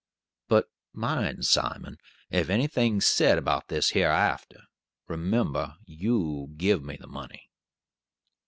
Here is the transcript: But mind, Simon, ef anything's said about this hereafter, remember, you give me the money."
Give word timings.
But 0.47 0.67
mind, 0.93 1.45
Simon, 1.45 1.99
ef 2.31 2.49
anything's 2.49 3.05
said 3.05 3.37
about 3.37 3.67
this 3.67 3.91
hereafter, 3.91 4.61
remember, 5.07 5.75
you 5.85 6.51
give 6.57 6.83
me 6.83 6.97
the 6.99 7.05
money." 7.05 7.51